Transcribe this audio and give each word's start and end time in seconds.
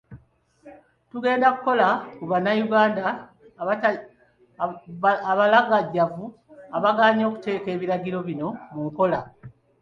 Tugenda 1.09 1.47
kukola 1.55 1.87
ku 2.17 2.23
bannayuganda 2.31 3.05
abalagajjavu 5.31 6.25
abagaanye 6.77 7.23
okuteeka 7.29 7.67
ebiragiro 7.75 8.17
bino 8.27 8.47
mu 8.73 8.81
nkola. 8.89 9.19